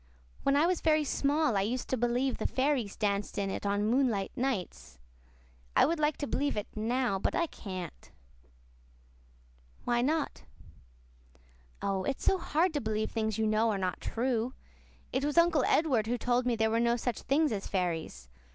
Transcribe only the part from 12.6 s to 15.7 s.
to believe things you know are not true. It was Uncle